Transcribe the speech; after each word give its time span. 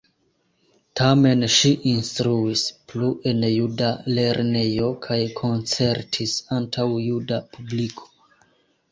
Tamen 0.99 1.43
ŝi 1.55 1.71
instruis 1.89 2.63
plu 2.91 3.09
en 3.31 3.45
juda 3.49 3.89
lernejo 4.19 4.87
kaj 5.03 5.17
koncertis 5.41 6.33
antaŭ 6.57 6.87
juda 7.09 7.39
publiko. 7.57 8.09